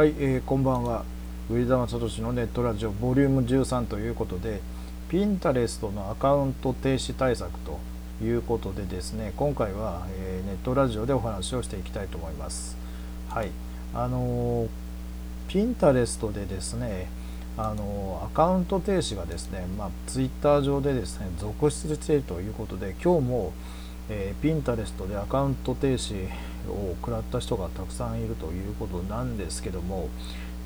[0.00, 1.04] はい、えー、こんばんは。
[1.50, 4.62] 上田正俊のネットラジオボリューム13ということで
[5.10, 7.78] ピンタレストのアカウント停止対策と
[8.24, 12.78] いうことでですね今回は、えー、ネットラジオでお話をしていきたいと思います。
[13.28, 13.50] はい
[13.92, 14.68] あのー、
[15.48, 17.06] ピンタレストでですね
[17.58, 23.52] あのアカウント停止がですね、まあ、ツイッター上でですね続出しているということで今日も、
[24.10, 26.26] えー、ピンタレストでアカウント停止
[26.68, 30.08] を食らった人がたくさんいるということなんですけども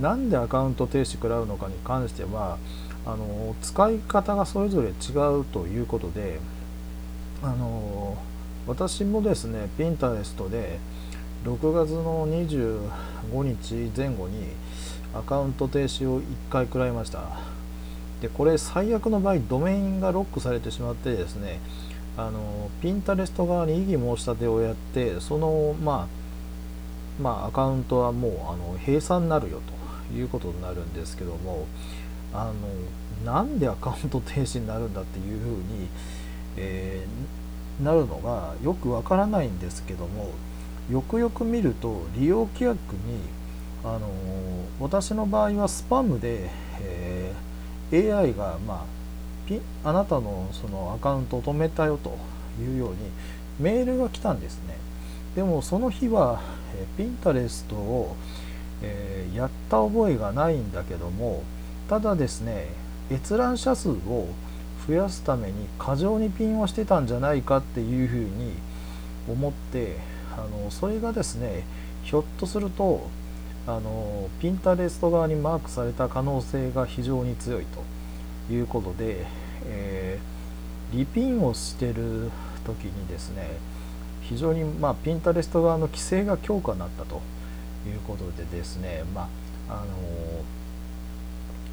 [0.00, 2.58] なんでアカウント停止食らうのかに関しては
[3.06, 4.92] あの使い方がそれぞれ違
[5.40, 6.40] うということで
[7.42, 8.18] あの
[8.66, 10.78] 私もですねピンタレストで
[11.44, 12.80] 6月の25
[13.44, 14.48] 日前後に
[15.14, 17.22] アカウント停止を1回食らいました。
[18.20, 21.60] でこれ最悪の場合ドメインがロックされてしまってですね
[22.18, 26.08] あのピンタレスト側に異議申し立てをやってそのま
[27.18, 29.62] あまあアカウントはもうあの閉鎖になるよ
[30.10, 31.66] ということになるんですけども
[32.34, 32.52] あ
[33.24, 35.88] のなんでアカウント停止になるんだっていうふうに、
[36.56, 40.32] えー、なるのがよくわからないんですけども
[40.90, 43.20] よくよく見ると利用規約に
[43.84, 44.08] あの
[44.80, 48.97] 私の場合はスパムで、えー、AI が、まあ、
[49.84, 52.16] あなたのそのアカウントを止めたよと
[52.60, 52.96] いうように
[53.58, 54.76] メールが来たんですね。
[55.34, 56.40] でもその日は、
[56.96, 58.16] ピンタレストを、
[58.82, 61.42] えー、やった覚えがないんだけども
[61.88, 62.66] ただですね
[63.10, 64.28] 閲覧者数を
[64.86, 68.52] 増やすために過剰にピンをしてたんじゃないかっていうふうに
[69.28, 69.96] 思って
[70.36, 71.64] あのそれがですね
[72.04, 73.08] ひょっとすると
[73.66, 77.97] あのピンタレスト側にマークされた可能性が非常に強いと。
[78.50, 79.26] いうことで、
[79.66, 82.30] えー、リピンをしてる
[82.64, 83.48] 時にですね
[84.22, 87.22] 非常に、まあ、ピンタレスト側の規制が強化になったと
[87.86, 89.28] いうことでですね、ま
[89.68, 89.84] あ、あ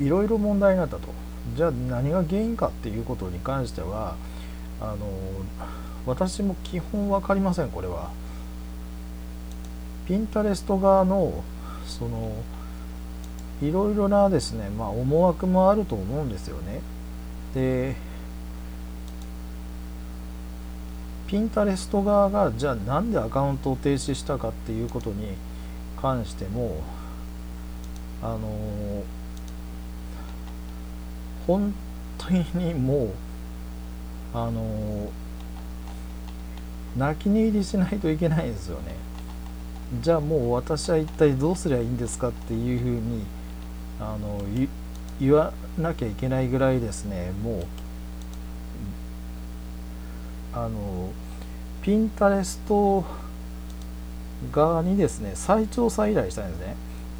[0.00, 1.08] のいろいろ問題になったと。
[1.56, 4.14] じゃあ何が原因かっていうことに関しては
[4.80, 4.96] あの
[6.06, 8.10] 私も基本分かりませんこれは。
[10.06, 11.42] ピンタレスト側の
[11.86, 12.32] その
[13.62, 16.80] いろいろなですね、まあ、思惑もあると思うんですよね。
[17.54, 17.94] で
[21.28, 25.28] ピンタレスト側がじゃあなんでアカウントを停止したかっていうことに
[26.00, 26.76] 関しても
[28.22, 28.40] あの
[31.46, 31.72] 本
[32.18, 33.10] 当にもう
[34.34, 35.08] あの
[36.96, 38.94] 泣き寝入りしないといけないんですよね。
[40.00, 43.24] じゃあもう私は一体どうすりゃいいんですかっていうふうに
[44.02, 44.42] あの
[45.20, 47.64] 言わなきゃいけないぐらいですねもう。
[50.54, 51.10] あの
[51.80, 53.04] ピンタレスト
[54.52, 56.76] 側にですね再調査依頼したんですね。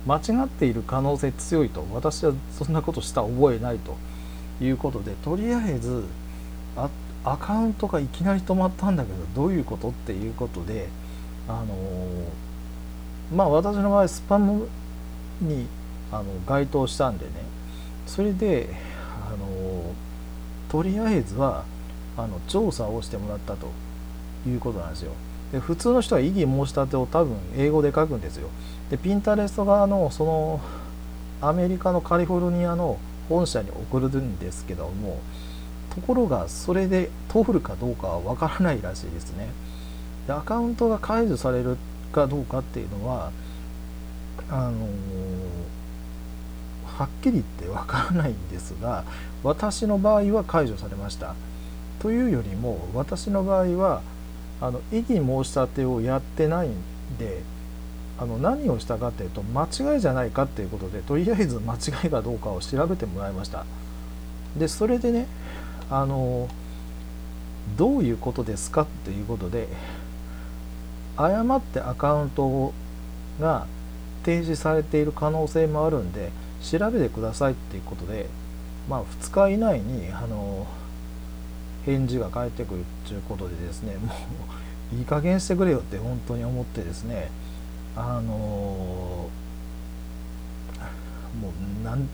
[0.07, 1.87] 間違っている可能性強いと。
[1.93, 3.97] 私はそんなことした覚えないと。
[4.61, 6.05] いうことでとりあえず
[7.25, 10.89] アカウントがいきなり止まったんだけどどういうことっていうことで
[11.49, 11.67] あの
[13.35, 14.69] まあ私の場合スパム
[15.41, 15.67] に
[16.13, 17.33] あの該当したんでね。
[18.07, 18.69] それで
[19.27, 19.83] あの
[20.69, 21.65] とりあえずは
[22.17, 23.69] あの調査をしてもらったと
[24.47, 25.13] いうことなんですよ。
[25.53, 28.49] で普通の人は異議申し立てを多分英語で書くんですよ。
[28.91, 30.61] でピンタレスト側のその
[31.41, 32.99] アメリカのカリフォルニアの
[33.29, 35.19] 本社に送るんですけども
[35.95, 39.49] ところがそれで通るかどうかはわからないらしいですね。
[40.27, 41.77] でアカウントが解除される
[42.13, 43.31] かどうかっていうのは
[44.51, 44.73] あの
[46.99, 49.05] はっきり言ってわからないんですが
[49.43, 51.35] 私の場合は解除されました。
[52.01, 54.03] というよりも私の場合は
[54.61, 56.75] あの異議申し立てをやってないん
[57.19, 57.43] で
[58.19, 63.65] あの何をしたかっていうと間違いじゃないかっていうことでとりあえず間違いかどうかを調べてもらいました。
[64.57, 65.27] でそれでね
[65.91, 66.49] あの
[67.77, 69.69] どういうことですかっていうことで
[71.17, 72.73] 誤ってアカウント
[73.41, 73.67] が
[74.25, 76.31] 提示されている可能性もあるんで
[76.63, 78.27] 調べてくださいっていうことで、
[78.89, 80.67] まあ、2日以内にあの
[81.85, 84.13] 返事が返ってくるっていうことでですねも
[84.93, 87.31] う いい加減してくれよって本当に思ってですね
[87.97, 89.29] あのも
[91.83, 92.09] うなん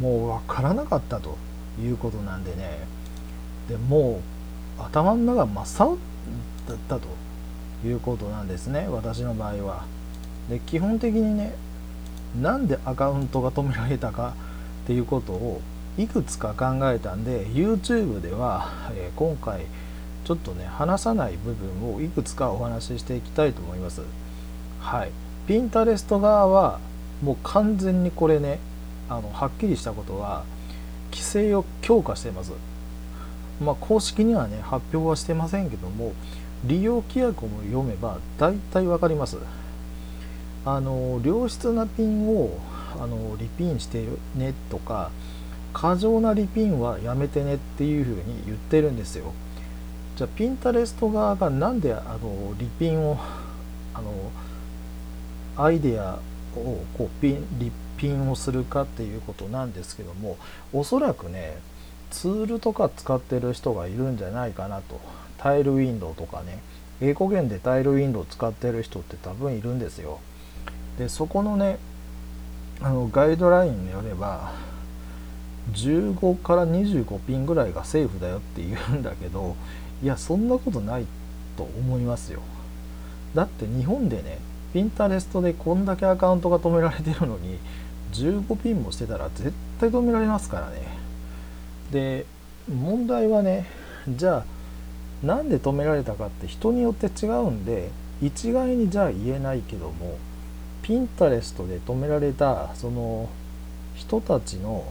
[0.00, 1.36] もう分からなかったと
[1.80, 2.78] いうことなんでね
[3.68, 4.20] でも
[4.78, 5.98] う頭の中真っ青
[6.68, 7.08] だったと
[7.86, 9.84] いうことなんですね私の場合は。
[10.48, 11.54] で基本的にね
[12.40, 14.34] なんでアカウントが止められたか
[14.84, 15.60] っていうことを
[15.96, 19.66] いくつか考えたんで YouTube では、え、今回
[20.24, 24.02] ちょっとね話さない部分をいくつかお話ししていきたいと思います。
[24.80, 25.10] はい。
[25.46, 26.78] ピンタレスト側は
[27.22, 28.58] もう完全にこれね
[29.08, 30.44] あのはっきりしたことは
[31.10, 32.52] 規制を強化しています。
[33.62, 36.12] まあ公式にはね発表はしてませんけども
[36.64, 39.38] 利用規約も読めば大体わかります。
[40.76, 42.58] あの良質なピンを
[43.00, 44.04] あのリピンして
[44.36, 45.10] ねとか
[45.72, 49.32] 過剰なリピンはやめてねっていうふうに言ってるんですよ。
[50.16, 53.18] じゃあピンタレスト側がなんであのリピンを
[53.94, 54.12] あの
[55.56, 56.18] アイデア
[56.56, 60.36] をこうピンリピンをするかっていうことなんですけども
[60.72, 61.58] おそらくね
[62.10, 65.00] ツールとか使ってる人がいるんじゃないかなと。
[65.38, 66.58] タイルウィンドウとかね
[67.00, 70.18] 英語圏でタイルウィンドウ使ってる人って多分いるんですよ。
[70.98, 71.78] でそこのね
[72.80, 74.52] あのガイドラインによれば
[75.72, 79.56] 15から25ピンぐらいがセーフだよって言うんだけど
[80.02, 81.06] いやそんなことない
[81.56, 82.40] と思いますよ。
[83.34, 84.38] だって日本でね
[84.72, 87.58] ピンタレストでこんだけアカウントが止められてるのに
[88.12, 90.82] 15ピンもしてたら絶対止められますからね。
[91.90, 92.26] で
[92.68, 93.66] 問題はね
[94.08, 94.44] じゃ
[95.22, 97.90] あなんで止められたかって人によって違うんで
[98.22, 100.16] 一概にじゃあ言えないけども
[100.88, 103.28] ピンタレストで止められたその
[103.94, 104.82] 人たちの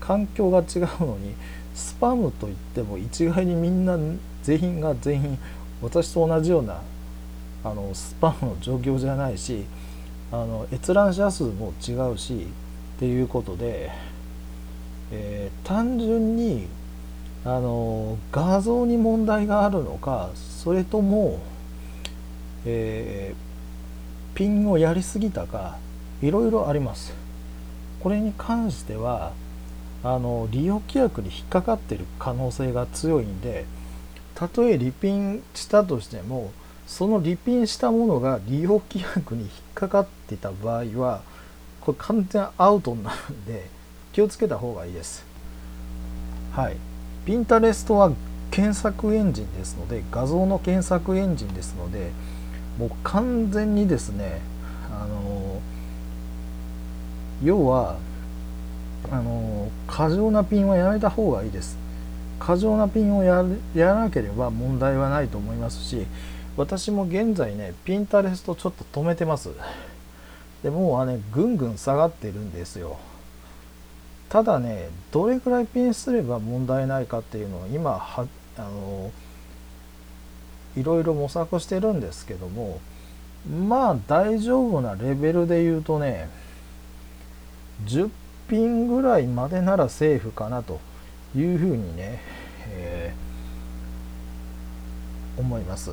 [0.00, 1.34] 環境が違うのに
[1.74, 3.98] スパムといっても一概にみんな
[4.42, 5.38] 全員が全員
[5.80, 6.82] 私と同じような
[7.64, 9.64] あのスパムの状況じゃないし
[10.30, 12.46] あの閲覧者数も違うし
[12.96, 13.90] っていうことで、
[15.10, 16.68] えー、単純に
[17.46, 21.40] あの画像に問題があるのかそれとも、
[22.66, 23.47] えー、
[24.38, 25.78] ピンをやりすぎたか
[26.22, 27.12] いろいろあります。
[27.98, 29.32] これに関しては
[30.04, 33.64] あの利用規約に引っかかってる可能性が強いんで
[34.36, 36.52] たとえリピンしたとしても
[36.86, 41.22] そのリピンしたものが利用規約に引っかかってた場合は
[41.80, 43.66] これ完全アウトになるんで
[44.12, 45.26] 気をつけた方がいいです
[46.52, 46.76] はい
[47.26, 48.12] ピンタレストは
[48.52, 52.12] 検索エンジンですので画像の検索エンジンですので
[52.78, 54.40] もう完全にですね
[54.90, 55.60] あの
[57.42, 57.96] 要は
[59.10, 61.76] あの過剰なピンはやめた方がいいです。
[62.38, 63.44] 過剰なピンをや
[63.74, 66.06] らなければ問題はないと思いますし
[66.56, 69.50] 私も現在ねピンタレストちょっと止めてます。
[70.62, 72.98] でもうはねぐんぐん下がってるんですよ。
[74.28, 78.26] ただねどれくらいピンすれば問題ないかっていうのを今は
[78.56, 79.10] あの
[80.76, 82.80] いろいろ模索してるんですけども
[83.48, 86.28] まあ大丈夫なレベルで言うとね
[87.84, 88.10] 10
[88.48, 90.80] ピンぐらいまでならセーフかなと
[91.36, 92.20] いうふうにね、
[92.70, 95.92] えー、思います。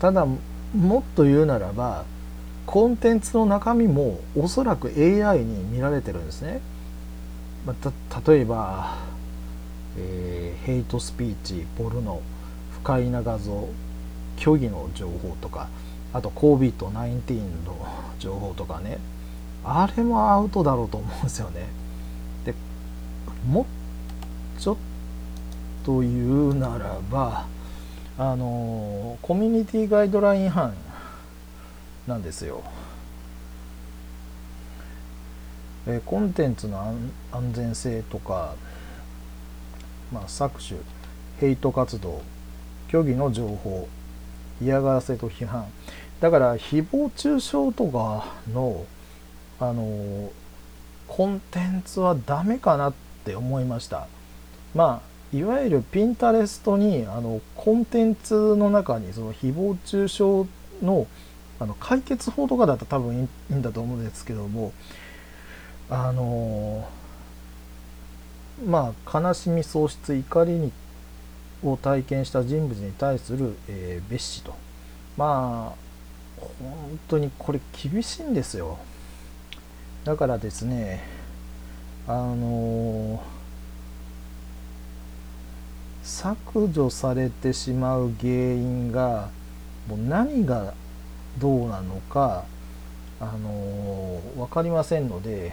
[0.00, 2.04] ただもっと言うならば
[2.66, 6.60] コンテンツの中身もおそらく AI に見られてるんですね、
[7.64, 8.96] まあ、例えば、
[9.98, 12.20] えー、ヘイトスピーチポルノ
[12.72, 13.68] 不快な画像
[14.38, 15.68] 虚偽の情報とか
[16.12, 17.76] あと COVID-19 の
[18.18, 18.98] 情報とかね
[19.64, 21.66] あれもアウトだろうと思うんですよね。
[22.44, 22.54] で
[23.48, 23.66] もっ
[24.60, 24.76] ちょっ
[25.84, 27.46] と言うならば
[28.18, 30.74] あのコミュニティガイドライン違反
[32.06, 32.62] なんですよ。
[35.86, 36.80] えコンテンツの
[37.30, 38.54] 安全性とか、
[40.16, 40.80] まあ、搾取
[41.38, 42.22] ヘイト活動
[42.90, 43.86] 虚偽の情報
[44.62, 45.66] 嫌がらせと批判。
[46.20, 48.86] だから誹謗中傷とかの
[49.60, 50.30] あの
[51.06, 52.94] コンテンツはダメかなっ
[53.24, 54.06] て思いました。
[54.74, 61.06] まあいわゆるピンタレストにあのコンテンツの中にその誹謗中傷の
[61.58, 64.72] あの解決法とかだったら多分いいんだと思うんですけども
[65.90, 66.88] あの
[68.64, 70.72] まあ悲しみ喪失怒りに
[71.62, 74.54] を体験した人物に対する、えー、蔑視と
[75.16, 75.86] まあ
[76.38, 78.78] 本当にこれ厳しいんですよ。
[80.04, 81.02] だからですね
[82.06, 83.22] あの
[86.04, 89.28] 削除されてしまう原因が
[89.88, 90.74] もう何が
[91.38, 92.44] どうなのか
[93.18, 95.52] あの分かりませんので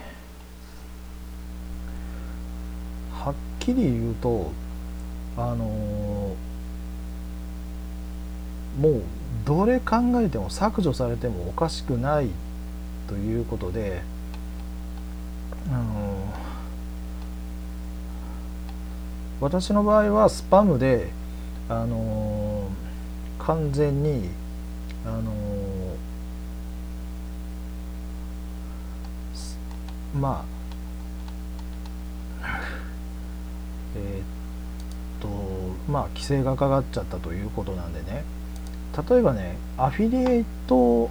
[3.14, 3.34] はっ
[3.64, 4.52] きり言うと
[5.38, 6.36] あの
[8.78, 9.02] もう
[9.46, 12.28] どれ考えても削除されてもおかしくない
[13.08, 14.02] ということで
[15.70, 16.34] あの
[19.40, 21.12] 私の場合はスパムで
[21.70, 22.68] あの
[23.40, 24.30] 完全に
[25.06, 30.54] あのー、まあ
[33.96, 34.24] えー、っ
[35.22, 38.24] とまあ規制がかかっちゃったということなんでね。
[39.10, 41.10] 例えばねアフィリエイト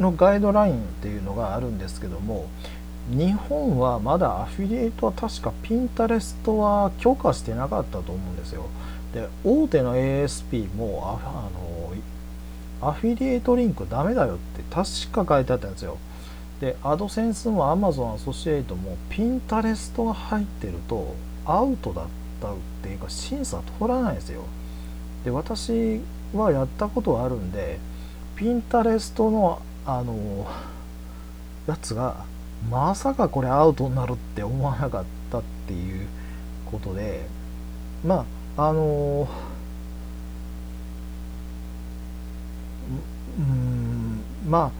[0.00, 2.46] のガイドラインっていうのがあるんですけども
[3.08, 8.66] 日本はまだアフィリエイトは確かピンタレストは許可してなかったと思うんですよ。
[9.14, 11.48] で大手の ASP もあ
[12.82, 15.98] のアフィリエイトリンクダメだよって確か書いてあったんですよ。
[16.60, 21.14] でアドセンスも Amazon アソシエイトもピンタレストが入ってると
[21.44, 22.04] アウトだっ
[22.40, 24.42] たっていうか審査通らないですよ。
[25.24, 26.00] で私
[26.34, 27.78] はやったことはあるんで
[28.36, 30.46] ピンタレストのあの
[31.66, 32.24] やつが
[32.70, 36.06] まさかこれアウトになるって思わなかったっていう
[36.70, 37.26] ことで
[38.04, 38.24] ま
[38.56, 39.28] ああの
[43.38, 44.70] うんまあ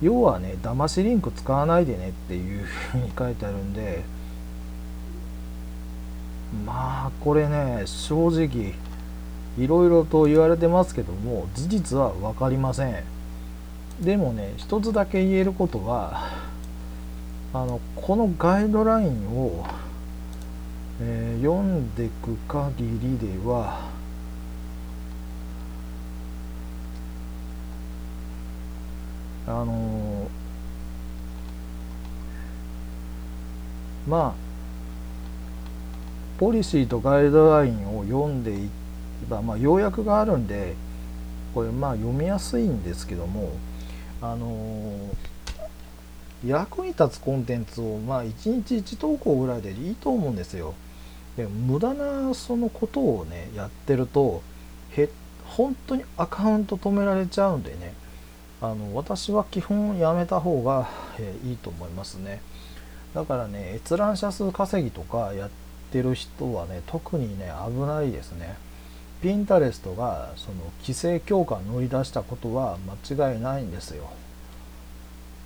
[0.00, 4.02] 要はね騙しリンク使わないでねっていうふうに書いてあるんで
[6.66, 8.74] まあこれね正直
[9.58, 13.04] いろいろと言われてますけども事実は分かりません。
[14.00, 16.28] でもね一つだけ言えることは
[17.54, 19.66] あのこのガイドラインを、
[21.00, 23.90] えー、読んでく限りでは
[29.46, 34.51] あのー、まあ
[36.42, 38.68] ポリシーとガイドラインを読んでい
[39.20, 40.74] けば、まあ、要約があるんで
[41.54, 43.52] これまあ読みやすいんですけども
[44.20, 44.92] あの、
[46.44, 48.32] 役に立つコンテンツをまあ1
[48.66, 50.74] 日1投稿ぐらいでいいと思うんですよ。
[51.36, 54.42] で無駄なそのことをねやってると
[54.96, 55.08] へ
[55.44, 57.94] 本当にアカウント止められちゃうんでね
[58.60, 60.88] あの私は基本やめた方が、
[61.20, 62.42] え、いいと思いますね。
[63.14, 65.50] だからね閲覧者数稼ぎとかやっ
[65.92, 68.56] てる人はね特にね危ないですね。
[69.20, 72.76] ピンタレストがその規制強化に乗り出したことは
[73.08, 74.10] 間違いないんですよ。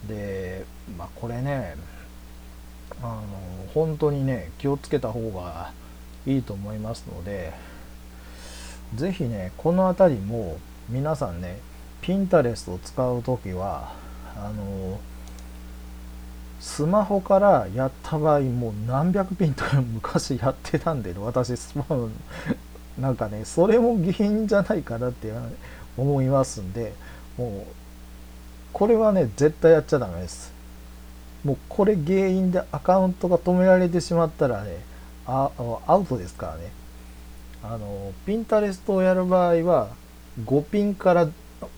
[0.08, 0.64] で、
[0.96, 1.76] まあ、これね
[3.02, 3.22] あの
[3.74, 5.72] 本当にね気をつけた方が
[6.26, 7.52] いいと思いますので
[8.94, 11.58] 是非ねこの辺りも皆さんね
[12.00, 13.92] ピンタレストを使う時は
[14.36, 15.00] あの
[16.60, 22.08] スマホからやった場合もう何百ピンとか昔やってたんで私スマホ
[22.98, 25.30] なんかねそれも原因じゃないかなって
[25.96, 26.94] 思いますんで
[27.36, 27.72] もう
[28.72, 30.52] これはね絶対やっちゃダメです。
[31.44, 34.78] もうこれ原因でアカウントが止められてしまったらね
[35.26, 35.50] あ
[35.86, 36.72] アウトですからね。
[37.62, 39.88] あのピンタレストをやる場合は
[40.44, 41.28] 5ピンから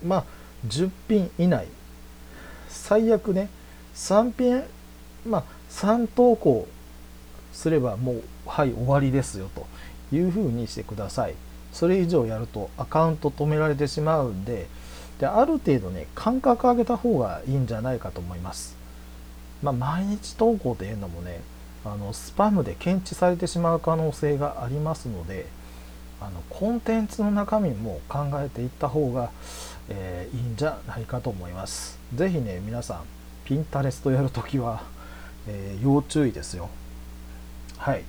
[0.04, 0.24] まあ
[0.66, 1.66] 10ピン以内。
[2.68, 3.48] 最悪ね
[3.98, 4.64] 3ピン
[5.26, 6.66] まあ3投稿
[7.52, 9.66] すればもうはい終わりですよと
[10.14, 11.34] いうふうにしてください。
[11.72, 14.66] それ以上やるとアカウント止められてしまうんで
[15.20, 18.76] である程度ね間隔上げた方がいいんじゃないかと思います。
[19.62, 21.40] まあ、毎日投稿というのもね
[21.84, 25.46] あのスパムで検知されてしまう可能性がありますので
[26.20, 29.30] あのコンテンツの中身も考えていった方が、
[29.88, 31.98] えー、いいんじゃないかと思います。
[32.14, 33.17] 是非ね皆さん
[33.48, 34.82] ピンタレストやるときは、
[35.46, 36.68] えー、要注意ですよ。
[37.78, 38.02] はい、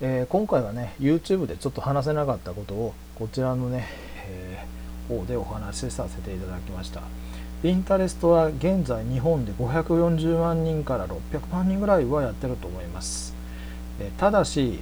[0.00, 3.86] えー、今回はね YouTube でちょっと話せなかったことをこちらのね、
[4.26, 4.66] え
[5.06, 7.02] 方でお話しさせていただきました。
[7.62, 13.34] ピンタレストは現在日本で540万人から600万人ぐらいはやってると思います。
[14.00, 14.80] えただし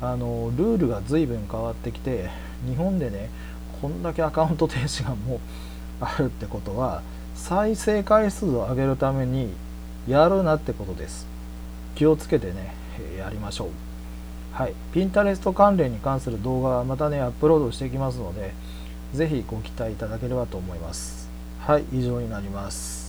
[0.00, 2.30] あのルールが随分変わってきて
[2.64, 3.28] 日本でね
[3.82, 5.38] こんだけアカウント停止がもう
[6.00, 7.02] あるってことは
[7.38, 9.54] 再生回数を上げるために
[10.06, 11.26] やるなってことです。
[11.94, 12.74] 気をつけてね
[13.16, 13.68] やりましょう。
[14.52, 14.74] はい。
[14.92, 18.52] ピンタレスト関連に関する動画はまたねアップロードしていきますので
[19.14, 21.30] 是非ご期待いただければと思います。
[21.60, 21.84] はい。
[21.92, 23.07] 以上になります。